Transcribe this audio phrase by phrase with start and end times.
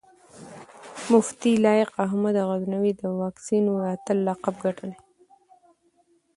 [1.11, 4.97] مفتي لائق احمد غزنوي د واکسينو د اتل لقب ګټلی